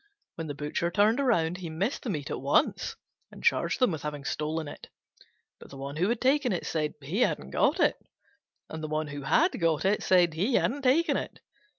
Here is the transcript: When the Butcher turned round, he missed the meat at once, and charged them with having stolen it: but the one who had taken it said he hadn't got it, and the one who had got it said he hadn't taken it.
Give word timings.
When 0.33 0.47
the 0.47 0.55
Butcher 0.55 0.89
turned 0.89 1.19
round, 1.19 1.57
he 1.57 1.69
missed 1.69 2.01
the 2.01 2.09
meat 2.09 2.31
at 2.31 2.41
once, 2.41 2.95
and 3.31 3.43
charged 3.43 3.77
them 3.79 3.91
with 3.91 4.01
having 4.01 4.23
stolen 4.25 4.67
it: 4.67 4.89
but 5.59 5.69
the 5.69 5.77
one 5.77 5.97
who 5.97 6.09
had 6.09 6.19
taken 6.19 6.51
it 6.51 6.65
said 6.65 6.95
he 7.03 7.19
hadn't 7.19 7.51
got 7.51 7.79
it, 7.79 7.97
and 8.67 8.81
the 8.83 8.87
one 8.87 9.09
who 9.09 9.21
had 9.21 9.59
got 9.59 9.85
it 9.85 10.01
said 10.01 10.33
he 10.33 10.55
hadn't 10.55 10.81
taken 10.81 11.17
it. 11.17 11.39